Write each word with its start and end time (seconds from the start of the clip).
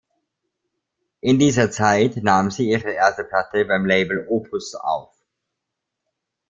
In 1.19 1.37
dieser 1.37 1.69
Zeit 1.69 2.15
nahm 2.17 2.49
sie 2.49 2.71
ihre 2.71 2.91
erste 2.91 3.23
Platte 3.23 3.65
beim 3.65 3.85
Label 3.85 4.25
"Opus" 4.29 4.73
auf. 4.73 5.13